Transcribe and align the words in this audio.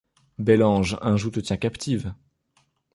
Bel 0.39 0.63
ange, 0.63 0.97
un 1.11 1.15
joug 1.15 1.29
te 1.29 1.39
tient 1.39 1.57
captive 1.57 2.15